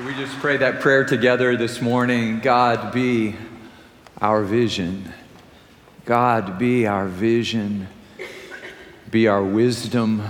[0.00, 2.40] Can we just pray that prayer together this morning?
[2.40, 3.36] God, be
[4.18, 5.12] our vision.
[6.06, 7.86] God, be our vision.
[9.10, 10.22] Be our wisdom.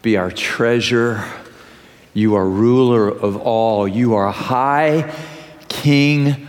[0.00, 1.22] Be our treasure.
[2.14, 3.86] You are ruler of all.
[3.86, 5.14] You are high
[5.68, 6.48] King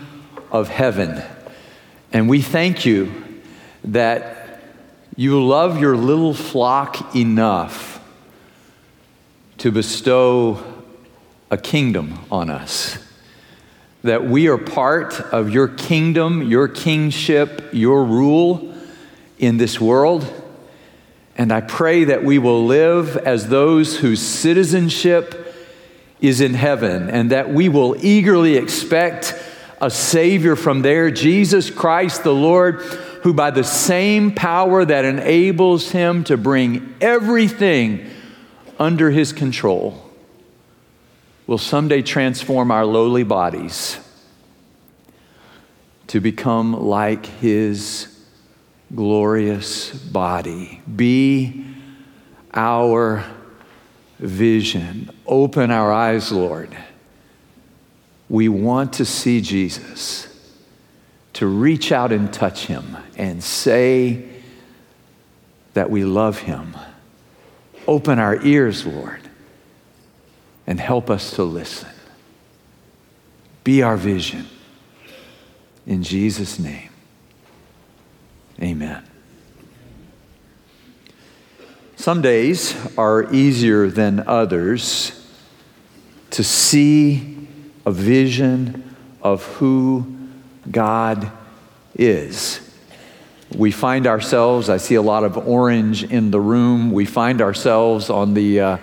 [0.54, 1.21] of heaven.
[2.13, 3.11] And we thank you
[3.84, 4.61] that
[5.18, 8.02] you love your little flock enough
[9.57, 10.70] to bestow
[11.52, 12.97] a kingdom on us.
[14.03, 18.73] That we are part of your kingdom, your kingship, your rule
[19.38, 20.26] in this world.
[21.38, 25.53] And I pray that we will live as those whose citizenship
[26.21, 29.35] is in heaven and that we will eagerly expect
[29.81, 32.81] a Savior from there, Jesus Christ the Lord,
[33.23, 38.07] who by the same power that enables him to bring everything
[38.79, 40.10] under his control
[41.48, 43.99] will someday transform our lowly bodies
[46.07, 48.07] to become like his
[48.93, 50.82] glorious body.
[50.96, 51.65] Be
[52.54, 53.24] our
[54.20, 55.10] vision.
[55.26, 56.76] Open our eyes, Lord.
[58.30, 60.27] We want to see Jesus,
[61.34, 64.25] to reach out and touch him and say
[65.74, 66.75] that we love him.
[67.88, 69.22] Open our ears, Lord,
[70.67, 71.90] and help us to listen.
[73.63, 74.47] Be our vision.
[75.85, 76.90] In Jesus' name,
[78.62, 79.03] amen.
[81.95, 85.23] Some days are easier than others
[86.31, 87.47] to see
[87.85, 90.18] a vision of who
[90.69, 91.31] God
[91.94, 92.59] is.
[93.56, 98.09] We find ourselves, I see a lot of orange in the room, we find ourselves
[98.09, 98.78] on the, uh,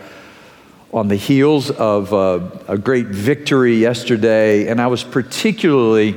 [0.92, 6.16] on the heels of uh, a great victory yesterday, and I was particularly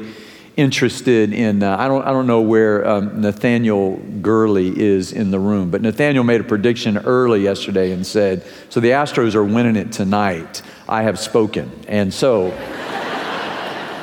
[0.58, 5.40] interested in, uh, I, don't, I don't know where um, Nathaniel Gurley is in the
[5.40, 9.76] room, but Nathaniel made a prediction early yesterday and said, So the Astros are winning
[9.76, 10.62] it tonight.
[10.88, 11.72] I have spoken.
[11.88, 12.52] And so.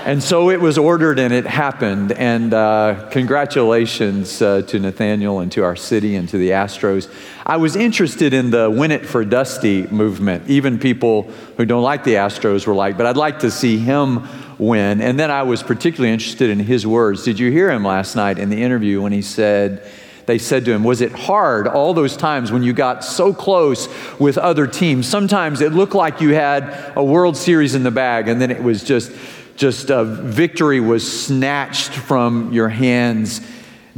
[0.05, 2.13] And so it was ordered and it happened.
[2.13, 7.13] And uh, congratulations uh, to Nathaniel and to our city and to the Astros.
[7.45, 10.49] I was interested in the Win It for Dusty movement.
[10.49, 11.25] Even people
[11.57, 14.27] who don't like the Astros were like, but I'd like to see him
[14.59, 15.01] win.
[15.01, 17.25] And then I was particularly interested in his words.
[17.25, 19.91] Did you hear him last night in the interview when he said,
[20.29, 23.89] they said to him, Was it hard all those times when you got so close
[24.19, 25.09] with other teams?
[25.09, 28.63] Sometimes it looked like you had a World Series in the bag, and then it
[28.63, 29.11] was just
[29.59, 33.41] just a victory was snatched from your hands.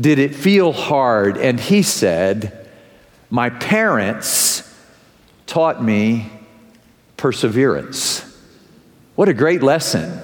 [0.00, 1.36] Did it feel hard?
[1.36, 2.66] And he said,
[3.28, 4.66] My parents
[5.46, 6.30] taught me
[7.18, 8.24] perseverance.
[9.16, 10.18] What a great lesson.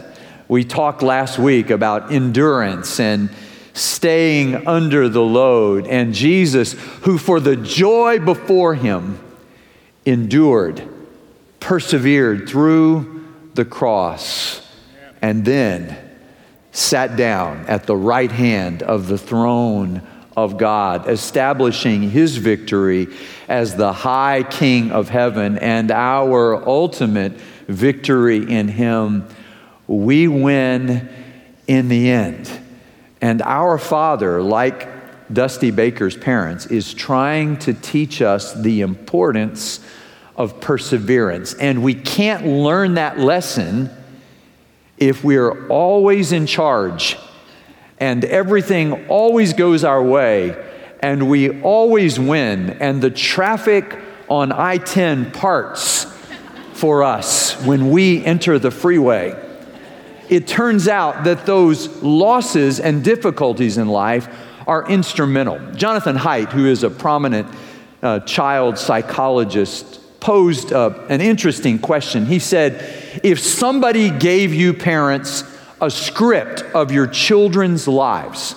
[0.48, 3.28] We talked last week about endurance and
[3.74, 6.72] staying under the load, and Jesus,
[7.02, 9.18] who for the joy before him
[10.06, 10.82] endured,
[11.60, 13.22] persevered through
[13.52, 14.62] the cross
[15.22, 15.96] and then
[16.72, 20.02] sat down at the right hand of the throne
[20.36, 23.08] of God, establishing his victory
[23.48, 27.32] as the high king of heaven and our ultimate
[27.66, 29.26] victory in him.
[29.86, 31.08] We win
[31.66, 32.50] in the end.
[33.22, 34.88] And our Father, like
[35.32, 39.80] Dusty Baker's parents, is trying to teach us the importance
[40.36, 41.54] of perseverance.
[41.54, 43.90] And we can't learn that lesson
[44.98, 47.16] if we're always in charge
[47.98, 50.64] and everything always goes our way
[51.00, 53.98] and we always win and the traffic
[54.28, 56.04] on I 10 parts
[56.72, 59.34] for us when we enter the freeway,
[60.28, 64.28] it turns out that those losses and difficulties in life
[64.66, 65.58] are instrumental.
[65.74, 67.46] Jonathan Haidt, who is a prominent
[68.02, 72.26] uh, child psychologist, posed uh, an interesting question.
[72.26, 75.44] He said, If somebody gave you parents
[75.80, 78.56] a script of your children's lives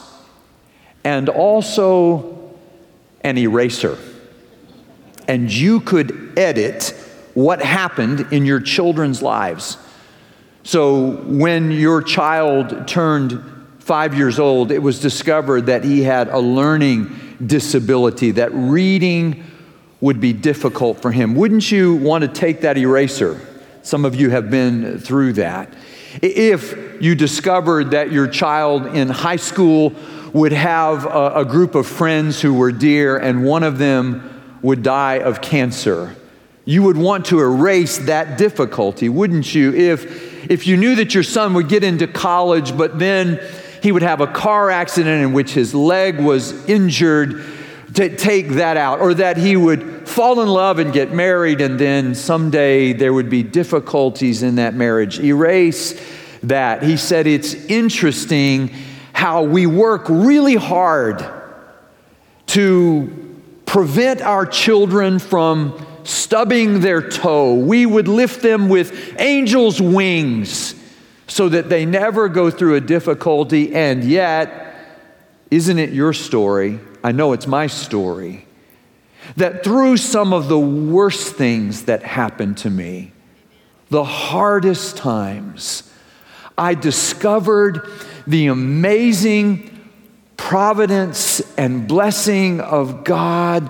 [1.04, 2.56] and also
[3.22, 4.00] an eraser,
[5.28, 6.96] and you could edit
[7.36, 9.78] what happened in your children's lives.
[10.64, 13.44] So when your child turned
[13.78, 19.46] five years old, it was discovered that he had a learning disability, that reading
[20.02, 21.36] would be difficult for him.
[21.36, 23.40] Wouldn't you want to take that eraser?
[23.82, 25.74] Some of you have been through that.
[26.22, 29.94] If you discovered that your child in high school
[30.34, 34.84] would have a, a, group of friends who were dear and one of them would
[34.84, 36.16] die of cancer,
[36.66, 39.74] you would want to erase that difficulty, wouldn't you?
[39.74, 43.40] If if you knew that your son would get into college, but then
[43.82, 47.44] he would have a car accident in which his leg was injured,
[47.96, 51.80] to take that out, or that he would fall in love and get married, and
[51.80, 55.20] then someday there would be difficulties in that marriage.
[55.20, 56.00] Erase
[56.44, 56.84] that.
[56.84, 58.72] He said it's interesting
[59.14, 61.26] how we work really hard
[62.48, 67.56] to prevent our children from stubbing their toe.
[67.56, 70.76] We would lift them with angels' wings
[71.28, 74.76] so that they never go through a difficulty, and yet,
[75.52, 76.80] isn't it your story?
[77.04, 78.46] I know it's my story.
[79.36, 83.12] That through some of the worst things that happened to me,
[83.90, 85.92] the hardest times,
[86.58, 87.90] I discovered
[88.28, 89.88] the amazing
[90.38, 93.70] providence and blessing of God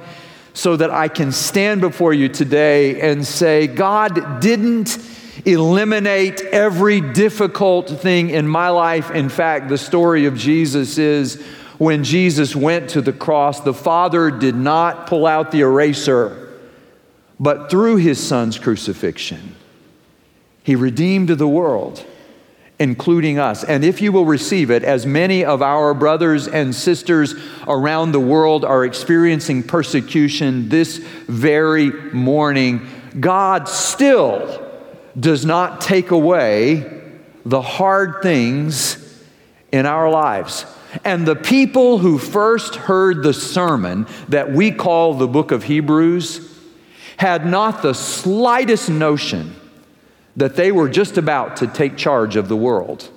[0.54, 4.98] so that I can stand before you today and say, God didn't
[5.46, 9.12] eliminate every difficult thing in my life.
[9.12, 11.42] In fact, the story of Jesus is
[11.80, 16.60] when Jesus went to the cross, the Father did not pull out the eraser,
[17.40, 19.56] but through his Son's crucifixion,
[20.62, 22.06] he redeemed the world,
[22.80, 23.64] including us.
[23.64, 27.34] And if you will receive it, as many of our brothers and sisters
[27.66, 32.88] around the world are experiencing persecution this very morning,
[33.22, 34.70] God still
[35.18, 37.02] does not take away
[37.46, 39.24] the hard things
[39.72, 40.66] in our lives.
[41.04, 46.48] And the people who first heard the sermon that we call the book of Hebrews
[47.18, 49.56] had not the slightest notion
[50.36, 53.10] that they were just about to take charge of the world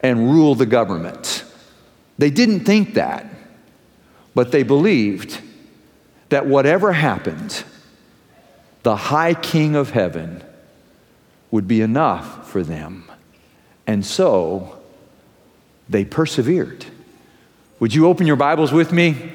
[0.00, 1.44] and rule the government.
[2.18, 3.26] They didn't think that,
[4.34, 5.40] but they believed
[6.30, 7.62] that whatever happened,
[8.82, 10.42] the high king of heaven
[11.50, 13.10] would be enough for them.
[13.86, 14.80] And so
[15.88, 16.86] they persevered.
[17.78, 19.32] Would you open your Bibles with me?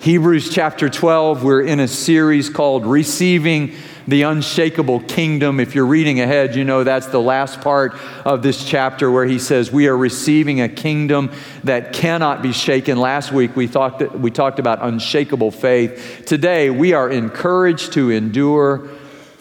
[0.00, 1.42] Hebrews chapter 12.
[1.42, 3.72] We're in a series called Receiving
[4.06, 5.58] the Unshakable Kingdom.
[5.58, 7.94] If you're reading ahead, you know that's the last part
[8.26, 11.32] of this chapter where he says we are receiving a kingdom
[11.64, 12.98] that cannot be shaken.
[12.98, 16.24] Last week we talked, we talked about unshakable faith.
[16.26, 18.90] Today we are encouraged to endure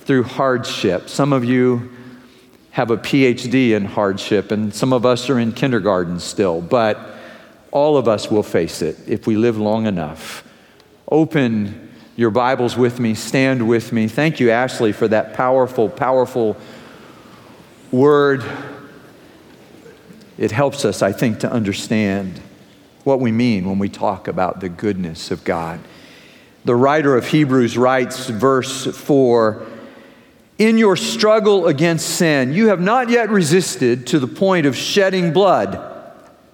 [0.05, 1.09] through hardship.
[1.09, 1.91] Some of you
[2.71, 7.17] have a PhD in hardship, and some of us are in kindergarten still, but
[7.71, 10.43] all of us will face it if we live long enough.
[11.11, 14.07] Open your Bibles with me, stand with me.
[14.07, 16.57] Thank you, Ashley, for that powerful, powerful
[17.91, 18.43] word.
[20.37, 22.41] It helps us, I think, to understand
[23.03, 25.79] what we mean when we talk about the goodness of God.
[26.65, 29.65] The writer of Hebrews writes, verse 4
[30.57, 35.31] In your struggle against sin, you have not yet resisted to the point of shedding
[35.31, 35.88] blood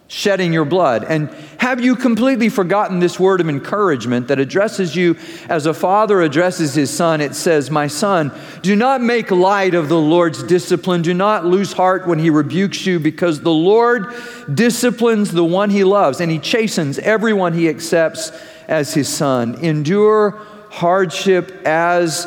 [0.07, 1.03] shedding your blood?
[1.03, 5.17] And have you completely forgotten this word of encouragement that addresses you
[5.49, 7.21] as a father addresses his son?
[7.21, 8.31] It says, My son,
[8.61, 11.01] do not make light of the Lord's discipline.
[11.01, 14.13] Do not lose heart when he rebukes you, because the Lord
[14.53, 18.31] disciplines the one he loves, and he chastens everyone he accepts
[18.67, 19.55] as his son.
[19.55, 22.25] Endure hardship as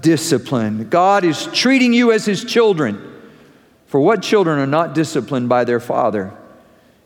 [0.00, 0.88] discipline.
[0.88, 3.06] God is treating you as his children.
[3.86, 6.32] For what children are not disciplined by their father?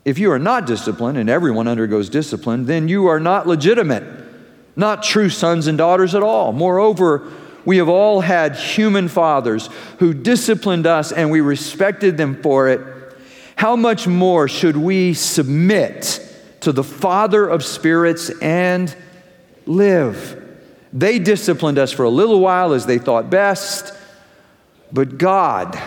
[0.05, 4.03] If you are not disciplined, and everyone undergoes discipline, then you are not legitimate,
[4.75, 6.53] not true sons and daughters at all.
[6.53, 7.31] Moreover,
[7.65, 12.79] we have all had human fathers who disciplined us and we respected them for it.
[13.55, 16.21] How much more should we submit
[16.61, 18.95] to the Father of spirits and
[19.65, 20.41] live?
[20.93, 23.91] They disciplined us for a little while as they thought best,
[24.91, 25.81] but God,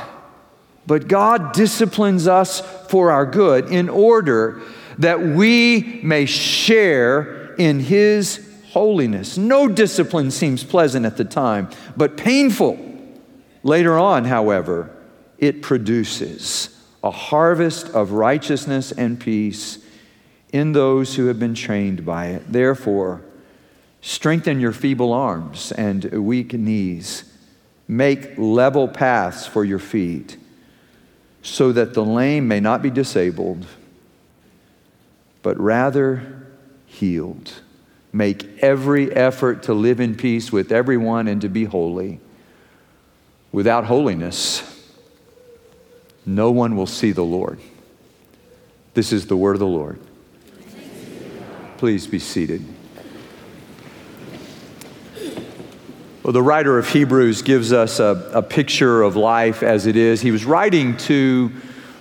[0.88, 4.62] but God disciplines us for our good in order
[4.97, 8.40] that we may share in His
[8.71, 9.37] holiness.
[9.37, 12.78] No discipline seems pleasant at the time, but painful.
[13.62, 14.90] Later on, however,
[15.37, 19.78] it produces a harvest of righteousness and peace
[20.54, 22.50] in those who have been trained by it.
[22.50, 23.21] Therefore,
[24.00, 27.25] strengthen your feeble arms and weak knees.
[27.87, 30.38] Make level paths for your feet
[31.49, 33.67] so that the lame may not be disabled,
[35.43, 36.47] but rather
[36.87, 37.52] healed.
[38.12, 42.21] Make every effort to live in peace with everyone and to be holy.
[43.52, 44.62] Without holiness,
[46.26, 47.59] no one will see the Lord.
[48.95, 49.99] This is the word of the Lord.
[51.78, 52.64] Please be seated.
[56.28, 60.20] Well, the writer of Hebrews gives us a, a picture of life as it is.
[60.20, 61.50] He was writing to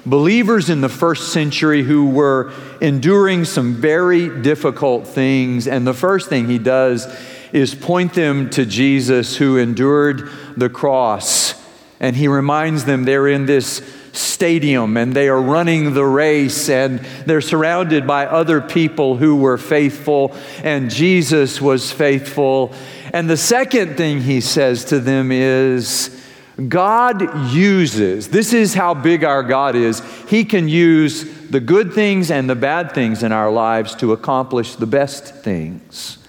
[0.05, 5.65] believers in the first century who were enduring some very difficult things.
[5.65, 7.07] And the first thing he does
[7.53, 11.53] is point them to Jesus who endured the cross.
[12.01, 13.81] And he reminds them they're in this
[14.11, 19.57] stadium and they are running the race and they're surrounded by other people who were
[19.57, 22.73] faithful and Jesus was faithful.
[23.17, 26.23] And the second thing he says to them is,
[26.67, 30.03] God uses, this is how big our God is.
[30.29, 34.75] He can use the good things and the bad things in our lives to accomplish
[34.75, 36.19] the best things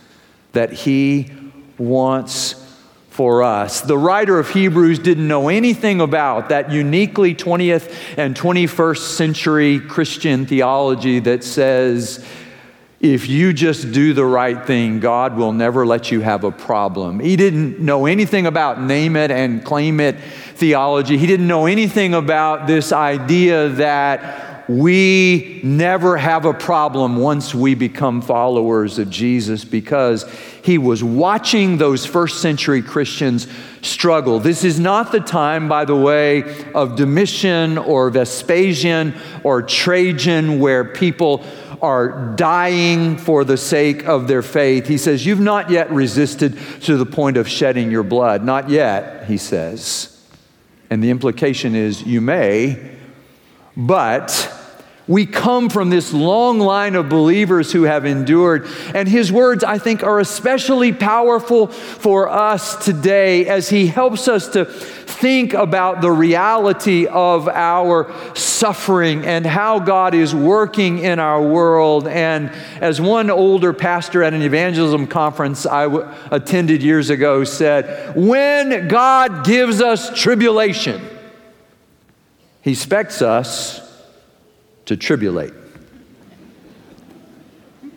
[0.52, 1.30] that He
[1.76, 2.54] wants
[3.11, 3.83] for us.
[3.83, 10.47] The writer of Hebrews didn't know anything about that uniquely 20th and 21st century Christian
[10.47, 12.25] theology that says,
[13.00, 17.21] if you just do the right thing, God will never let you have a problem.
[17.21, 20.17] He didn't know anything about name it and claim it
[20.55, 21.17] theology.
[21.17, 27.75] He didn't know anything about this idea that we never have a problem once we
[27.75, 30.31] become followers of Jesus because
[30.62, 33.49] he was watching those first century Christians
[33.81, 34.40] struggle.
[34.40, 36.43] This is not the time, by the way,
[36.75, 41.45] of Domitian or Vespasian or Trajan where people
[41.83, 44.87] are dying for the sake of their faith.
[44.87, 48.45] He says, You've not yet resisted to the point of shedding your blood.
[48.45, 50.15] Not yet, he says.
[50.91, 52.97] And the implication is, You may,
[53.77, 54.58] but
[55.09, 58.67] we come from this long line of believers who have endured.
[58.95, 64.49] And his words, I think, are especially powerful for us today as he helps us
[64.49, 71.43] to think about the reality of our suffering and how God is working in our
[71.43, 72.07] world.
[72.07, 72.50] And
[72.81, 78.87] as one older pastor at an evangelism conference I w- attended years ago said, when
[78.88, 81.00] God gives us tribulation,
[82.61, 83.88] he expects us
[84.88, 85.52] to tribulate.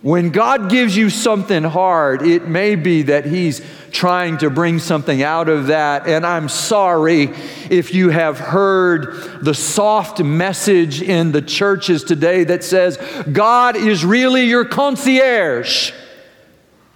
[0.01, 5.21] When God gives you something hard, it may be that He's trying to bring something
[5.21, 6.07] out of that.
[6.07, 7.29] And I'm sorry
[7.69, 12.97] if you have heard the soft message in the churches today that says,
[13.31, 15.91] God is really your concierge,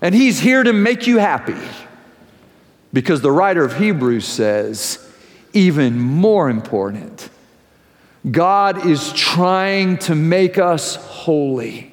[0.02, 1.56] and He's here to make you happy.
[2.92, 5.00] Because the writer of Hebrews says,
[5.54, 7.30] even more important,
[8.30, 11.92] God is trying to make us holy.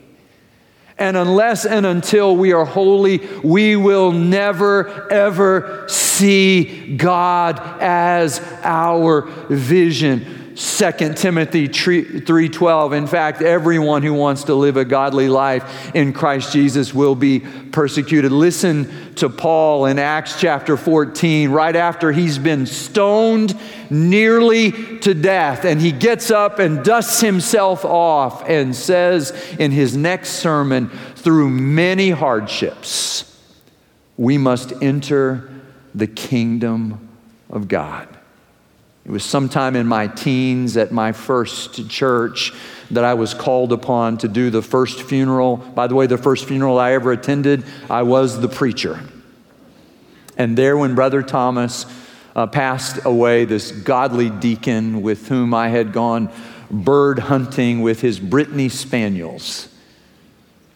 [0.99, 9.23] And unless and until we are holy, we will never, ever see God as our
[9.49, 10.42] vision.
[10.54, 16.52] 2 Timothy 3:12 In fact everyone who wants to live a godly life in Christ
[16.52, 18.32] Jesus will be persecuted.
[18.32, 23.59] Listen to Paul in Acts chapter 14 right after he's been stoned
[23.90, 29.97] nearly to death and he gets up and dusts himself off and says in his
[29.97, 33.40] next sermon through many hardships
[34.16, 35.50] we must enter
[35.94, 37.09] the kingdom
[37.50, 38.12] of God.
[39.04, 42.52] It was sometime in my teens at my first church
[42.90, 45.56] that I was called upon to do the first funeral.
[45.56, 49.00] By the way, the first funeral I ever attended, I was the preacher.
[50.38, 51.87] And there, when Brother Thomas
[52.37, 56.32] uh, passed away, this godly deacon with whom I had gone
[56.71, 59.68] bird hunting with his Brittany Spaniels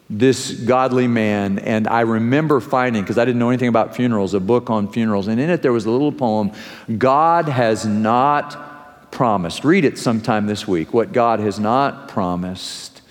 [0.09, 4.39] this godly man, and I remember finding, because I didn't know anything about funerals, a
[4.39, 6.51] book on funerals, and in it there was a little poem
[6.97, 9.65] God has not promised.
[9.65, 10.93] Read it sometime this week.
[10.93, 13.01] What God has not promised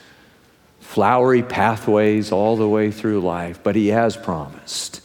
[0.81, 5.03] flowery pathways all the way through life, but He has promised.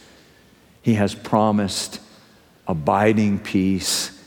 [0.82, 2.00] He has promised
[2.68, 4.18] abiding peace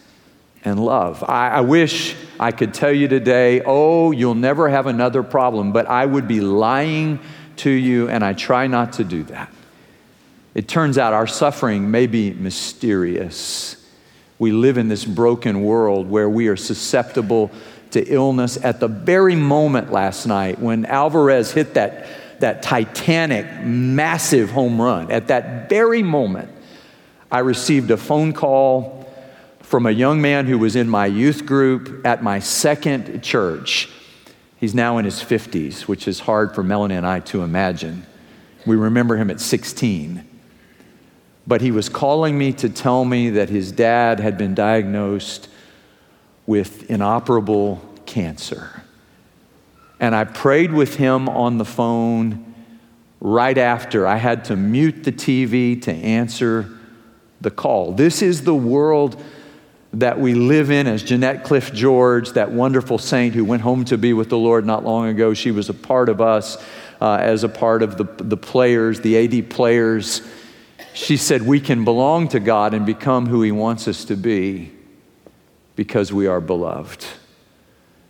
[0.65, 1.25] and love.
[1.27, 5.87] I, I, wish I could tell you today, oh, you'll never have another problem, but
[5.87, 7.21] I would be lying
[7.59, 9.51] to you, and I try not to do that.
[10.55, 13.77] It turns out our suffering may be mysterious.
[14.39, 17.51] We live in this broken world where we are susceptible
[17.91, 18.57] to illness.
[18.63, 22.07] At the very moment last night when Alvarez hit that,
[22.41, 26.51] that titanic, massive home run, at that very moment,
[27.31, 29.09] I received a phone call
[29.61, 33.89] from a young man who was in my youth group at my second church
[34.65, 38.07] He's now in his 50s, which is hard for Melanie and I to imagine.
[38.65, 40.27] We remember him at 16.
[41.47, 45.51] But he was calling me to tell me that his dad had been diagnosed
[46.47, 48.83] with inoperable cancer.
[50.01, 52.55] And I prayed with him on the phone
[53.21, 54.07] right after.
[54.07, 56.71] I had to mute the TV to answer
[57.39, 57.93] the call.
[57.93, 59.23] This is the world
[59.95, 63.97] that we live in as Jeannette Clift George, that wonderful saint who went home to
[63.97, 65.35] be with the Lord not long ago.
[65.35, 66.63] She was a part of us
[67.01, 70.23] uh, as a part of the, the players, the AD players.
[70.95, 74.73] She said, We can belong to God and become who He wants us to be
[75.77, 77.05] because we are beloved.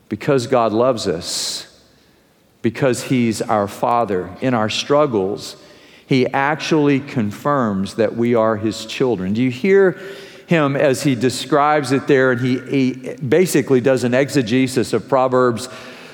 [0.09, 1.83] Because God loves us,
[2.63, 4.35] because He's our Father.
[4.41, 5.57] In our struggles,
[6.07, 9.35] He actually confirms that we are His children.
[9.35, 9.99] Do you hear
[10.47, 12.33] him as he describes it there?
[12.33, 15.69] And he, he basically does an exegesis of Proverbs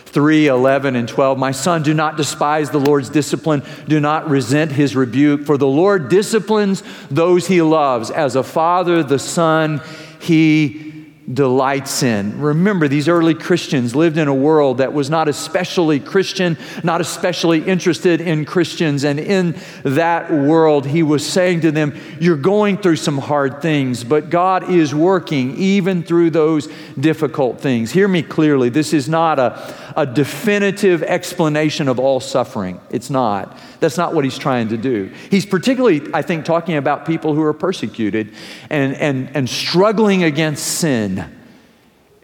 [0.06, 1.38] 3 11 and 12.
[1.38, 3.62] My son, do not despise the Lord's discipline.
[3.86, 8.10] Do not resent his rebuke, for the Lord disciplines those he loves.
[8.10, 9.80] As a father, the son,
[10.20, 10.89] he
[11.32, 12.40] delights in.
[12.40, 17.62] Remember, these early Christians lived in a world that was not especially Christian, not especially
[17.62, 19.04] interested in Christians.
[19.04, 24.02] And in that world, he was saying to them, You're going through some hard things,
[24.02, 27.92] but God is working even through those difficult things.
[27.92, 28.68] Hear me clearly.
[28.68, 32.80] This is not a, a definitive explanation of all suffering.
[32.90, 33.56] It's not.
[33.80, 35.10] That's not what he's trying to do.
[35.30, 38.32] He's particularly, I think, talking about people who are persecuted
[38.68, 41.19] and, and, and struggling against sin.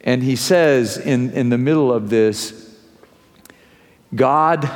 [0.07, 2.75] And he says in, in the middle of this,
[4.15, 4.71] God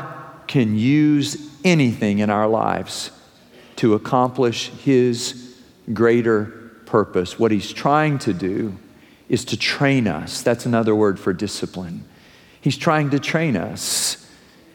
[0.48, 3.12] can use anything in our lives
[3.76, 5.56] to accomplish his
[5.92, 7.38] greater purpose.
[7.38, 8.76] What he's trying to do
[9.28, 10.42] is to train us.
[10.42, 12.04] That's another word for discipline.
[12.60, 14.26] He's trying to train us.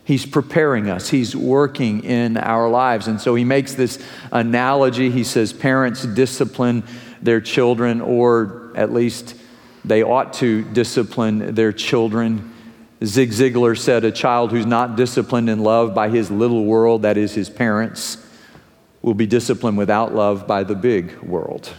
[0.05, 1.09] He's preparing us.
[1.09, 3.07] He's working in our lives.
[3.07, 3.99] And so he makes this
[4.31, 5.11] analogy.
[5.11, 6.85] He says parents discipline
[7.21, 9.35] their children, or at least
[9.87, 12.53] they ought to discipline their children.
[13.03, 17.17] Zig Ziglar said, A child who's not disciplined and loved by his little world, that
[17.17, 18.17] is his parents,
[19.01, 21.71] will be disciplined without love by the big world.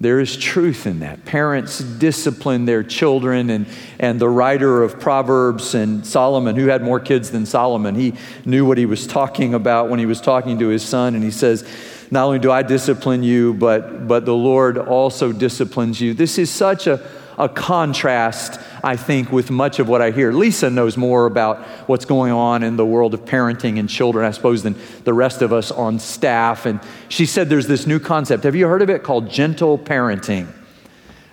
[0.00, 1.24] There is truth in that.
[1.24, 3.66] Parents discipline their children, and,
[3.98, 8.64] and the writer of Proverbs and Solomon, who had more kids than Solomon, he knew
[8.64, 11.68] what he was talking about when he was talking to his son, and he says,
[12.10, 16.14] Not only do I discipline you, but, but the Lord also disciplines you.
[16.14, 20.32] This is such a, a contrast, I think, with much of what I hear.
[20.32, 24.30] Lisa knows more about what's going on in the world of parenting and children, I
[24.30, 26.64] suppose, than the rest of us on staff.
[26.64, 28.44] And she said there's this new concept.
[28.44, 30.48] Have you heard of it called gentle parenting?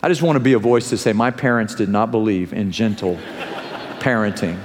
[0.03, 2.71] I just want to be a voice to say my parents did not believe in
[2.71, 3.17] gentle
[3.99, 4.59] parenting.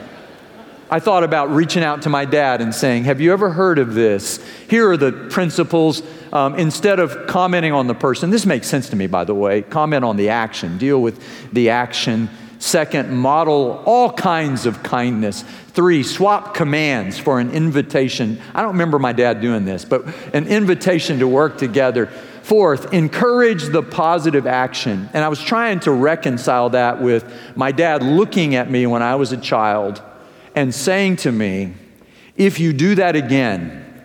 [0.92, 3.94] I thought about reaching out to my dad and saying, Have you ever heard of
[3.94, 4.44] this?
[4.68, 6.03] Here are the principles.
[6.33, 9.62] Um, instead of commenting on the person, this makes sense to me, by the way,
[9.62, 12.29] comment on the action, deal with the action.
[12.59, 15.44] Second, model all kinds of kindness.
[15.68, 18.40] Three, swap commands for an invitation.
[18.55, 22.07] I don't remember my dad doing this, but an invitation to work together.
[22.42, 25.09] Fourth, encourage the positive action.
[25.12, 27.24] And I was trying to reconcile that with
[27.57, 30.03] my dad looking at me when I was a child
[30.54, 31.74] and saying to me,
[32.36, 34.04] If you do that again,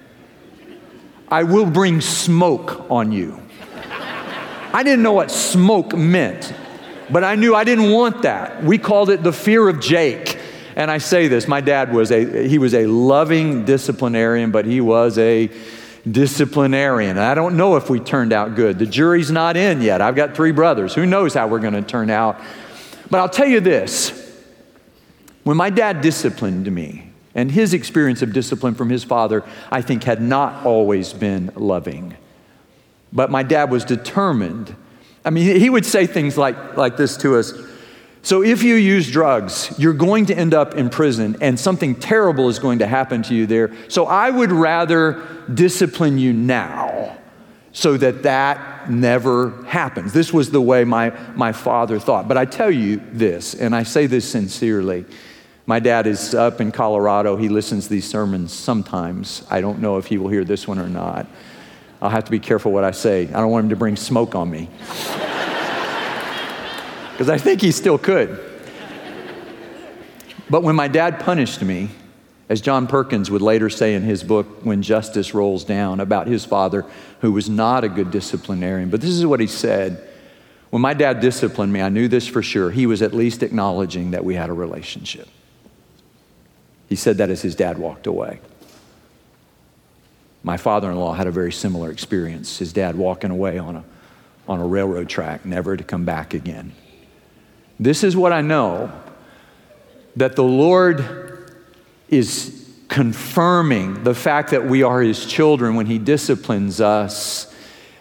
[1.28, 3.42] I will bring smoke on you.
[4.74, 6.54] I didn't know what smoke meant,
[7.10, 8.64] but I knew I didn't want that.
[8.64, 10.38] We called it the fear of Jake.
[10.76, 14.82] And I say this, my dad was a he was a loving disciplinarian, but he
[14.82, 15.50] was a
[16.10, 17.18] disciplinarian.
[17.18, 18.78] I don't know if we turned out good.
[18.78, 20.02] The jury's not in yet.
[20.02, 20.94] I've got three brothers.
[20.94, 22.40] Who knows how we're going to turn out?
[23.10, 24.25] But I'll tell you this
[25.46, 30.04] when my dad disciplined me, and his experience of discipline from his father, I think,
[30.04, 32.16] had not always been loving.
[33.14, 34.76] But my dad was determined.
[35.24, 37.54] I mean, he would say things like, like this to us
[38.24, 42.50] So, if you use drugs, you're going to end up in prison, and something terrible
[42.50, 43.72] is going to happen to you there.
[43.88, 45.22] So, I would rather
[45.54, 47.18] discipline you now
[47.72, 50.12] so that that never happens.
[50.12, 52.28] This was the way my, my father thought.
[52.28, 55.06] But I tell you this, and I say this sincerely
[55.68, 57.36] my dad is up in Colorado.
[57.36, 59.46] He listens to these sermons sometimes.
[59.50, 61.28] I don't know if he will hear this one or not.
[62.02, 63.24] I'll have to be careful what I say.
[63.28, 64.70] I don't want him to bring smoke on me.
[67.16, 68.38] Because I think he still could.
[70.50, 71.88] But when my dad punished me,
[72.50, 76.44] as John Perkins would later say in his book, When Justice Rolls Down, about his
[76.44, 76.86] father,
[77.22, 80.06] who was not a good disciplinarian, but this is what he said.
[80.72, 82.70] When my dad disciplined me, I knew this for sure.
[82.70, 85.30] He was at least acknowledging that we had a relationship.
[86.88, 88.40] He said that as his dad walked away.
[90.44, 92.60] My father in law had a very similar experience.
[92.60, 93.84] His dad walking away on a,
[94.48, 96.74] on a railroad track, never to come back again.
[97.80, 98.92] This is what I know
[100.16, 101.56] that the Lord
[102.08, 107.52] is confirming the fact that we are his children when he disciplines us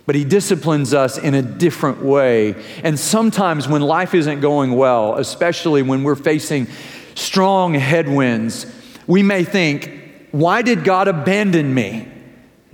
[0.06, 2.62] But He disciplines us in a different way.
[2.82, 6.66] And sometimes when life isn't going well, especially when we're facing
[7.14, 8.66] strong headwinds,
[9.06, 9.90] we may think,
[10.30, 12.08] why did God abandon me?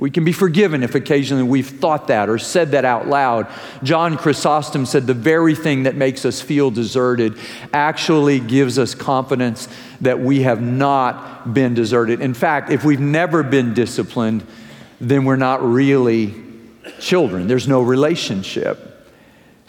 [0.00, 3.46] We can be forgiven if occasionally we've thought that or said that out loud.
[3.82, 7.36] John Chrysostom said the very thing that makes us feel deserted
[7.74, 9.68] actually gives us confidence
[10.00, 12.22] that we have not been deserted.
[12.22, 14.42] In fact, if we've never been disciplined,
[15.02, 16.34] then we're not really
[16.98, 17.46] children.
[17.46, 18.89] There's no relationship.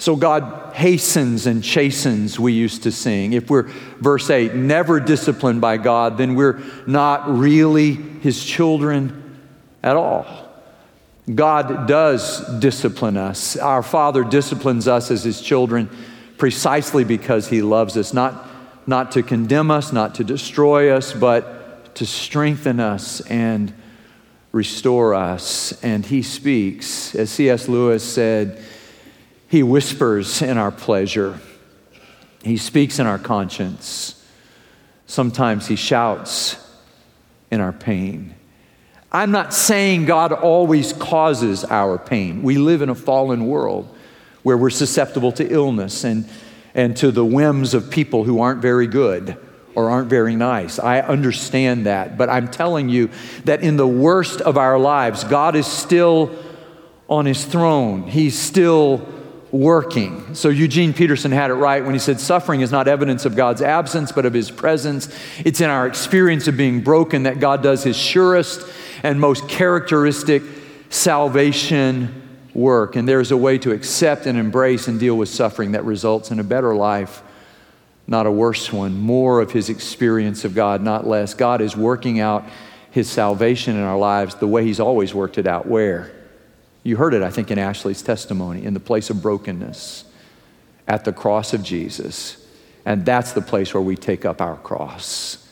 [0.02, 3.34] So God hastens and chastens, we used to sing.
[3.34, 3.68] If we're,
[4.00, 9.40] verse 8, never disciplined by God, then we're not really his children
[9.84, 10.26] at all.
[11.36, 13.56] God does discipline us.
[13.58, 15.88] Our Father disciplines us as his children
[16.40, 18.50] precisely because he loves us, not,
[18.88, 23.72] not to condemn us, not to destroy us, but to strengthen us and
[24.52, 25.80] restore us.
[25.84, 27.68] And he speaks, as C.S.
[27.68, 28.64] Lewis said,
[29.52, 31.38] he whispers in our pleasure,
[32.42, 34.26] He speaks in our conscience.
[35.08, 36.56] Sometimes He shouts
[37.52, 38.34] in our pain.
[39.12, 42.44] I'm not saying God always causes our pain.
[42.44, 43.94] We live in a fallen world
[44.44, 46.30] where we're susceptible to illness and,
[46.74, 49.36] and to the whims of people who aren't very good
[49.76, 50.80] or aren't very nice.
[50.80, 52.18] I understand that.
[52.18, 53.10] But I'm telling you
[53.44, 56.34] that in the worst of our lives, God is still
[57.10, 58.04] on his throne.
[58.04, 59.06] He's still
[59.52, 60.34] working.
[60.34, 63.62] So Eugene Peterson had it right when he said suffering is not evidence of God's
[63.62, 65.14] absence, but of his presence.
[65.44, 68.66] It's in our experience of being broken that God does his surest
[69.04, 70.44] and most characteristic
[70.90, 72.22] salvation
[72.54, 72.96] work.
[72.96, 76.40] And there's a way to accept and embrace and deal with suffering that results in
[76.40, 77.22] a better life,
[78.08, 78.98] not a worse one.
[78.98, 81.34] More of his experience of God, not less.
[81.34, 82.46] God is working out
[82.92, 85.66] his salvation in our lives the way he's always worked it out.
[85.66, 86.12] Where?
[86.84, 90.06] You heard it, I think, in Ashley's testimony, in the place of brokenness
[90.88, 92.46] at the cross of Jesus.
[92.86, 95.48] And that's the place where we take up our cross.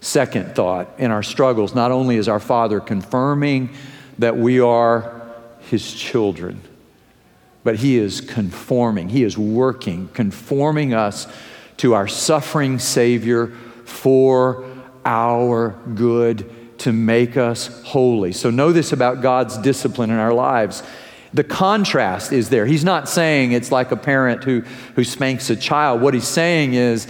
[0.00, 3.70] Second thought, in our struggles, not only is our Father confirming
[4.18, 5.22] that we are
[5.60, 6.62] His children,
[7.64, 11.26] but He is conforming, He is working, conforming us
[11.78, 13.48] to our suffering Savior
[13.84, 14.64] for
[15.04, 16.50] our good
[16.86, 18.30] to make us holy.
[18.30, 20.84] So know this about God's discipline in our lives.
[21.34, 22.64] The contrast is there.
[22.64, 24.60] He's not saying it's like a parent who,
[24.94, 26.00] who spanks a child.
[26.00, 27.08] What he's saying is,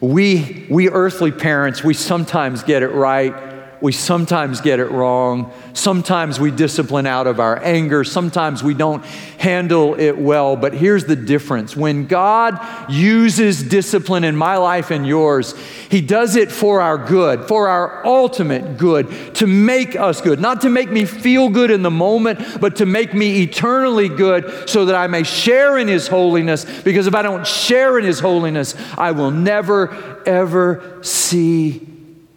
[0.00, 3.51] we, we earthly parents, we sometimes get it right
[3.82, 5.52] we sometimes get it wrong.
[5.72, 8.04] Sometimes we discipline out of our anger.
[8.04, 9.04] Sometimes we don't
[9.38, 10.54] handle it well.
[10.54, 15.58] But here's the difference when God uses discipline in my life and yours,
[15.90, 20.38] He does it for our good, for our ultimate good, to make us good.
[20.38, 24.70] Not to make me feel good in the moment, but to make me eternally good
[24.70, 26.64] so that I may share in His holiness.
[26.82, 31.84] Because if I don't share in His holiness, I will never, ever see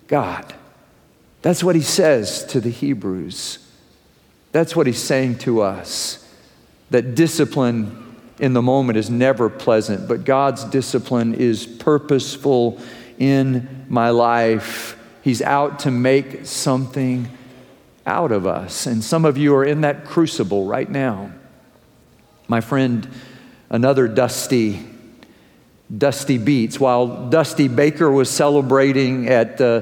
[0.07, 0.55] God.
[1.45, 3.59] That's what he says to the Hebrews.
[4.51, 6.27] That's what he's saying to us
[6.89, 12.79] that discipline in the moment is never pleasant, but God's discipline is purposeful
[13.19, 14.97] in my life.
[15.21, 17.29] He's out to make something
[18.07, 18.87] out of us.
[18.87, 21.31] And some of you are in that crucible right now.
[22.47, 23.07] My friend,
[23.69, 24.83] another Dusty,
[25.95, 29.81] Dusty Beats, while Dusty Baker was celebrating at uh,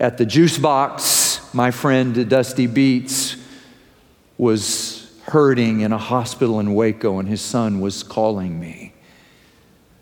[0.00, 3.36] at the juice box, my friend Dusty Beats
[4.38, 8.94] was hurting in a hospital in Waco, and his son was calling me.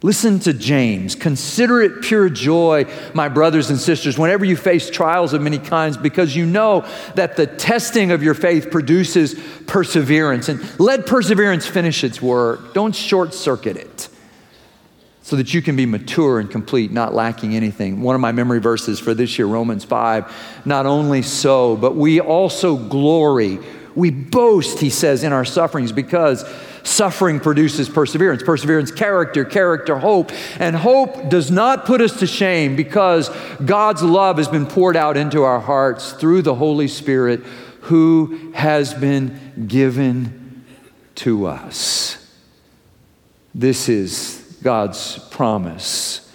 [0.00, 1.16] Listen to James.
[1.16, 5.96] Consider it pure joy, my brothers and sisters, whenever you face trials of many kinds,
[5.96, 9.34] because you know that the testing of your faith produces
[9.66, 10.48] perseverance.
[10.48, 12.72] And let perseverance finish its work.
[12.72, 14.08] Don't short circuit it
[15.28, 18.00] so that you can be mature and complete, not lacking anything.
[18.00, 20.64] One of my memory verses for this year, Romans 5.
[20.64, 23.58] Not only so, but we also glory.
[23.94, 26.48] We boast, he says, in our sufferings because
[26.82, 28.42] suffering produces perseverance.
[28.42, 30.32] Perseverance, character, character, hope.
[30.58, 33.28] And hope does not put us to shame because
[33.62, 37.40] God's love has been poured out into our hearts through the Holy Spirit
[37.82, 40.64] who has been given
[41.16, 42.34] to us.
[43.54, 46.30] This is God's promise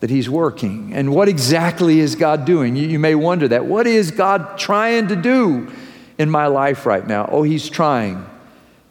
[0.00, 0.92] that He's working.
[0.94, 2.76] And what exactly is God doing?
[2.76, 3.66] You, you, may wonder that.
[3.66, 5.70] What is God trying to do
[6.18, 7.28] in my life right now?
[7.30, 8.26] Oh, He's trying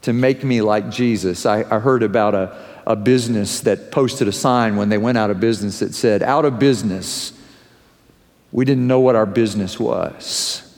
[0.04, 1.46] to make me like Jesus.
[1.46, 5.30] I, I heard about a, a business that posted a sign when they went out
[5.30, 7.34] of business that said, Out of business.
[8.52, 10.69] We didn't know what our business was.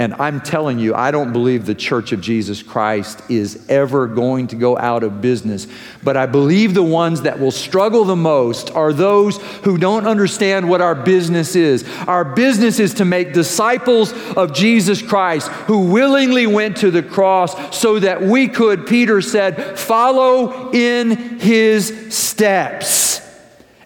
[0.00, 4.46] And I'm telling you, I don't believe the Church of Jesus Christ is ever going
[4.46, 5.66] to go out of business.
[6.02, 10.70] But I believe the ones that will struggle the most are those who don't understand
[10.70, 11.86] what our business is.
[12.06, 17.78] Our business is to make disciples of Jesus Christ who willingly went to the cross
[17.78, 23.19] so that we could, Peter said, follow in his steps.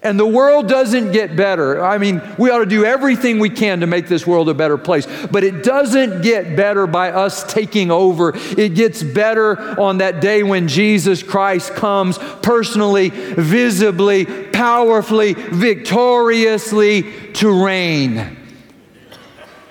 [0.05, 1.83] And the world doesn't get better.
[1.83, 4.77] I mean, we ought to do everything we can to make this world a better
[4.77, 5.07] place.
[5.31, 8.33] But it doesn't get better by us taking over.
[8.35, 17.65] It gets better on that day when Jesus Christ comes personally, visibly, powerfully, victoriously to
[17.65, 18.37] reign.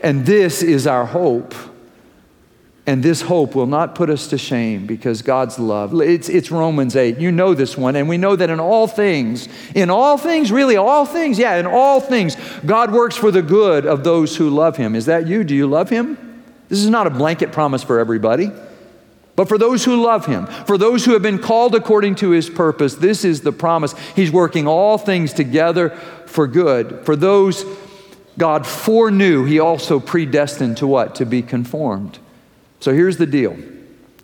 [0.03, 1.55] And this is our hope.
[2.87, 5.99] And this hope will not put us to shame because God's love.
[6.03, 7.17] It's, it's Romans 8.
[7.19, 7.97] You know this one.
[7.97, 11.67] And we know that in all things, in all things, really, all things, yeah, in
[11.67, 14.95] all things, God works for the good of those who love Him.
[14.95, 15.45] Is that you?
[15.45, 16.43] Do you love Him?
[16.69, 18.51] This is not a blanket promise for everybody.
[19.37, 22.49] But for those who love him, for those who have been called according to his
[22.49, 23.93] purpose, this is the promise.
[24.15, 25.91] He's working all things together
[26.27, 27.05] for good.
[27.05, 27.65] For those
[28.39, 31.17] God foreknew, he also predestined to what?
[31.17, 32.21] To be conformed
[32.85, 33.57] so here's the deal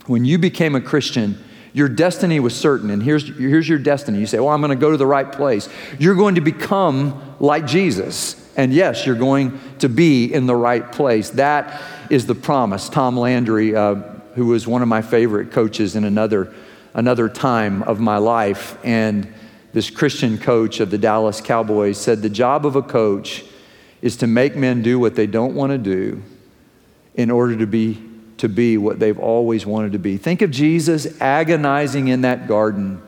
[0.05, 1.43] when you became a Christian,
[1.73, 4.19] your destiny was certain, and here's, here's your destiny.
[4.19, 5.67] You say, Well, I'm going to go to the right place.
[5.99, 8.37] You're going to become like Jesus.
[8.59, 11.31] And yes, you're going to be in the right place.
[11.31, 12.91] That is the promise.
[12.91, 13.95] Tom Landry, uh,
[14.35, 16.53] who was one of my favorite coaches in another,
[16.93, 19.33] another time of my life, and
[19.73, 23.43] this Christian coach of the Dallas Cowboys said, The job of a coach
[24.03, 26.23] is to make men do what they don't want to do
[27.15, 28.10] in order to be
[28.41, 30.17] to be what they've always wanted to be.
[30.17, 33.03] Think of Jesus agonizing in that garden.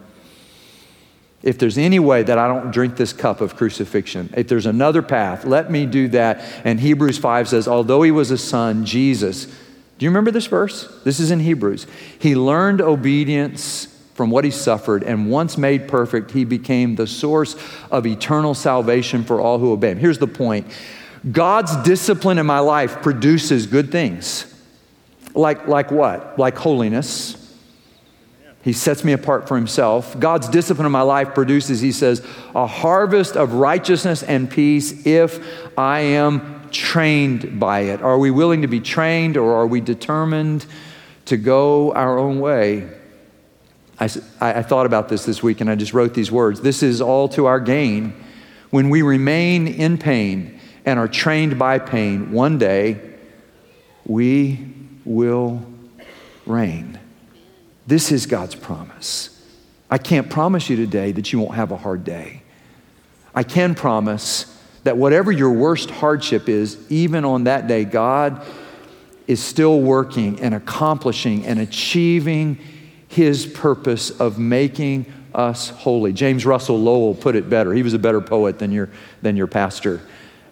[1.43, 5.03] If there's any way that I don't drink this cup of crucifixion, if there's another
[5.03, 6.45] path, let me do that.
[6.65, 11.01] And Hebrews 5 says, although he was a son, Jesus, do you remember this verse?
[11.03, 11.87] This is in Hebrews.
[12.19, 17.57] He learned obedience from what he suffered, and once made perfect, he became the source
[17.91, 19.99] of eternal salvation for all who obey him.
[19.99, 20.67] Here's the point
[21.31, 24.52] God's discipline in my life produces good things.
[25.35, 26.39] Like, like what?
[26.39, 27.39] Like holiness.
[28.63, 30.19] He sets me apart for himself.
[30.19, 35.45] God's discipline in my life produces, he says, a harvest of righteousness and peace if
[35.77, 38.03] I am trained by it.
[38.03, 40.65] Are we willing to be trained or are we determined
[41.25, 42.89] to go our own way?
[43.99, 44.09] I,
[44.41, 46.61] I thought about this this week and I just wrote these words.
[46.61, 48.15] This is all to our gain.
[48.71, 53.01] When we remain in pain and are trained by pain, one day
[54.05, 55.63] we will
[56.47, 56.99] reign.
[57.87, 59.29] This is God's promise.
[59.91, 62.43] I can't promise you today that you won't have a hard day.
[63.35, 68.45] I can promise that whatever your worst hardship is, even on that day, God
[69.27, 72.59] is still working and accomplishing and achieving
[73.09, 76.13] his purpose of making us holy.
[76.13, 77.73] James Russell Lowell put it better.
[77.73, 78.91] He was a better poet than your,
[79.23, 80.01] than your pastor.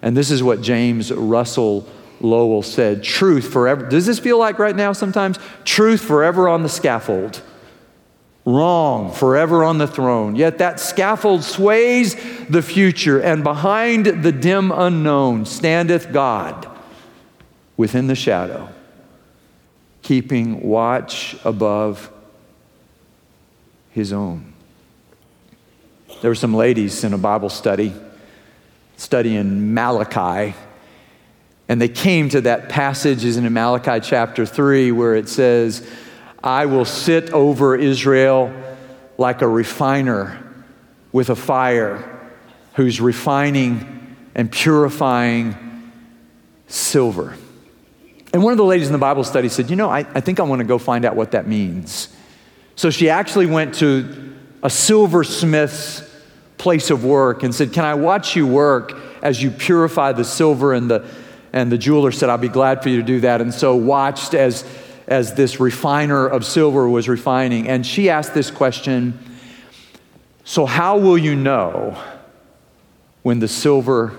[0.01, 1.87] And this is what James Russell
[2.23, 3.87] Lowell said, Truth forever.
[3.87, 5.39] Does this feel like right now sometimes?
[5.65, 7.41] Truth forever on the scaffold,
[8.45, 10.35] wrong forever on the throne.
[10.35, 12.15] Yet that scaffold sways
[12.47, 16.67] the future, and behind the dim unknown standeth God
[17.77, 18.69] within the shadow,
[20.01, 22.11] keeping watch above
[23.91, 24.53] his own.
[26.21, 27.93] There were some ladies in a Bible study
[28.95, 30.55] studying Malachi
[31.71, 35.89] and they came to that passage is in Malachi chapter 3 where it says,
[36.43, 38.53] I will sit over Israel
[39.17, 40.65] like a refiner
[41.13, 42.29] with a fire
[42.73, 45.55] who's refining and purifying
[46.67, 47.37] silver.
[48.33, 50.41] And one of the ladies in the Bible study said, You know, I, I think
[50.41, 52.13] I want to go find out what that means.
[52.75, 56.03] So she actually went to a silversmith's
[56.57, 60.73] place of work and said, Can I watch you work as you purify the silver
[60.73, 61.09] and the
[61.53, 63.41] and the jeweler said, I'll be glad for you to do that.
[63.41, 64.63] And so watched as,
[65.07, 67.67] as this refiner of silver was refining.
[67.67, 69.19] And she asked this question
[70.43, 72.01] So, how will you know
[73.23, 74.15] when the silver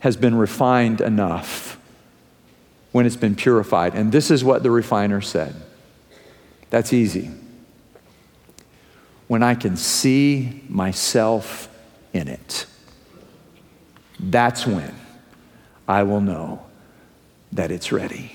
[0.00, 1.78] has been refined enough,
[2.92, 3.94] when it's been purified?
[3.94, 5.54] And this is what the refiner said
[6.70, 7.30] That's easy.
[9.26, 11.68] When I can see myself
[12.14, 12.64] in it.
[14.18, 14.94] That's when.
[15.88, 16.62] I will know
[17.52, 18.32] that it's ready.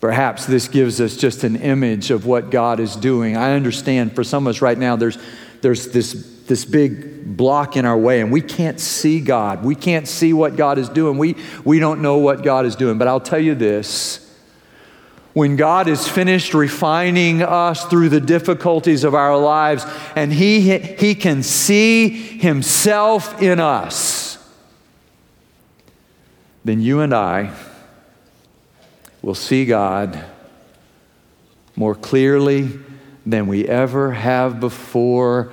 [0.00, 3.36] Perhaps this gives us just an image of what God is doing.
[3.36, 5.16] I understand for some of us right now, there's,
[5.60, 9.62] there's this, this big block in our way and we can't see God.
[9.64, 11.18] We can't see what God is doing.
[11.18, 12.98] We, we don't know what God is doing.
[12.98, 14.22] But I'll tell you this
[15.34, 21.14] when God is finished refining us through the difficulties of our lives and He, he
[21.14, 23.94] can see Himself in us,
[26.64, 27.54] then you and I
[29.20, 30.24] will see God
[31.74, 32.70] more clearly
[33.24, 35.52] than we ever have before.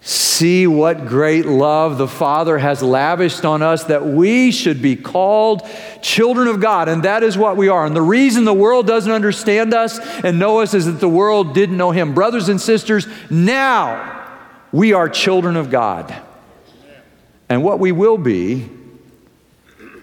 [0.00, 5.62] See what great love the Father has lavished on us that we should be called
[6.02, 7.86] children of God, and that is what we are.
[7.86, 11.54] And the reason the world doesn't understand us and know us is that the world
[11.54, 12.14] didn't know Him.
[12.14, 14.28] Brothers and sisters, now
[14.72, 16.12] we are children of God.
[17.48, 18.68] And what we will be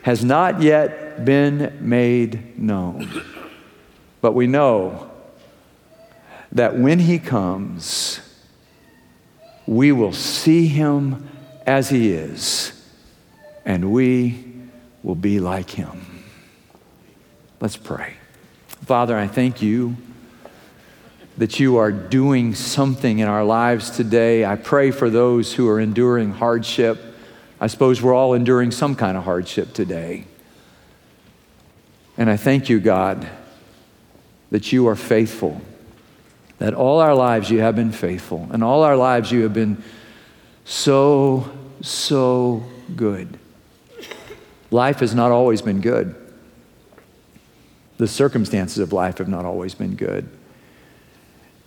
[0.03, 3.23] has not yet been made known.
[4.21, 5.09] But we know
[6.51, 8.19] that when He comes,
[9.65, 11.29] we will see Him
[11.65, 12.71] as He is,
[13.65, 14.45] and we
[15.03, 16.23] will be like Him.
[17.59, 18.13] Let's pray.
[18.85, 19.95] Father, I thank you
[21.37, 24.43] that you are doing something in our lives today.
[24.43, 26.99] I pray for those who are enduring hardship.
[27.61, 30.25] I suppose we're all enduring some kind of hardship today.
[32.17, 33.27] And I thank you, God,
[34.51, 35.61] that you are faithful,
[36.57, 39.83] that all our lives you have been faithful, and all our lives you have been
[40.65, 41.49] so,
[41.81, 42.63] so
[42.95, 43.37] good.
[44.71, 46.15] Life has not always been good.
[47.97, 50.29] The circumstances of life have not always been good.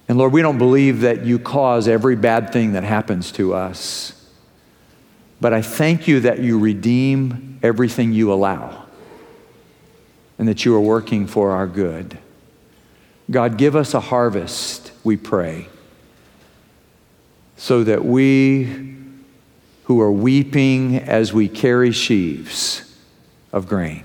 [0.08, 4.21] And Lord, we don't believe that you cause every bad thing that happens to us.
[5.42, 8.86] But I thank you that you redeem everything you allow
[10.38, 12.16] and that you are working for our good.
[13.28, 15.66] God, give us a harvest, we pray,
[17.56, 18.94] so that we
[19.84, 22.96] who are weeping as we carry sheaves
[23.52, 24.04] of grain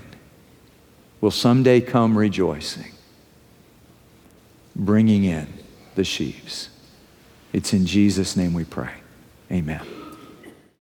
[1.20, 2.90] will someday come rejoicing,
[4.74, 5.46] bringing in
[5.94, 6.68] the sheaves.
[7.52, 8.94] It's in Jesus' name we pray.
[9.52, 9.97] Amen.